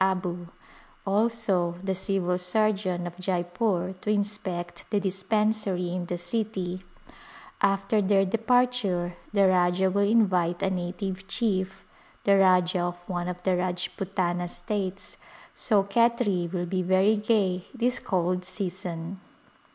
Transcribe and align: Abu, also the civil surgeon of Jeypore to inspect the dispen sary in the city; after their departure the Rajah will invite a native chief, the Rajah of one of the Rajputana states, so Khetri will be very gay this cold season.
Abu, 0.03 0.47
also 1.05 1.75
the 1.83 1.93
civil 1.93 2.39
surgeon 2.39 3.05
of 3.05 3.17
Jeypore 3.17 3.93
to 4.01 4.09
inspect 4.09 4.83
the 4.89 4.99
dispen 4.99 5.53
sary 5.53 5.91
in 5.93 6.07
the 6.07 6.17
city; 6.17 6.81
after 7.61 8.01
their 8.01 8.25
departure 8.25 9.15
the 9.31 9.47
Rajah 9.47 9.91
will 9.91 10.07
invite 10.09 10.63
a 10.63 10.71
native 10.71 11.27
chief, 11.27 11.85
the 12.23 12.35
Rajah 12.35 12.81
of 12.81 13.07
one 13.07 13.27
of 13.27 13.43
the 13.43 13.51
Rajputana 13.55 14.49
states, 14.49 15.17
so 15.53 15.83
Khetri 15.83 16.51
will 16.51 16.65
be 16.65 16.81
very 16.81 17.15
gay 17.15 17.67
this 17.75 17.99
cold 17.99 18.43
season. 18.43 19.19